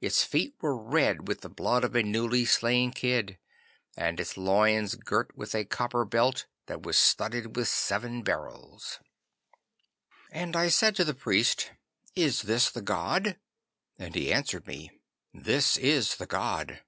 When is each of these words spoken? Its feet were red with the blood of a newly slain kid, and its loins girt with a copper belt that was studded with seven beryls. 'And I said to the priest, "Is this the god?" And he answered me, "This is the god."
Its 0.00 0.22
feet 0.22 0.54
were 0.60 0.76
red 0.78 1.26
with 1.26 1.40
the 1.40 1.48
blood 1.48 1.82
of 1.82 1.96
a 1.96 2.02
newly 2.04 2.44
slain 2.44 2.92
kid, 2.92 3.36
and 3.96 4.20
its 4.20 4.36
loins 4.36 4.94
girt 4.94 5.36
with 5.36 5.56
a 5.56 5.64
copper 5.64 6.04
belt 6.04 6.46
that 6.66 6.84
was 6.84 6.96
studded 6.96 7.56
with 7.56 7.66
seven 7.66 8.22
beryls. 8.22 9.00
'And 10.30 10.54
I 10.54 10.68
said 10.68 10.94
to 10.94 11.04
the 11.04 11.14
priest, 11.14 11.72
"Is 12.14 12.42
this 12.42 12.70
the 12.70 12.80
god?" 12.80 13.40
And 13.98 14.14
he 14.14 14.32
answered 14.32 14.68
me, 14.68 15.00
"This 15.34 15.76
is 15.76 16.14
the 16.14 16.26
god." 16.26 16.82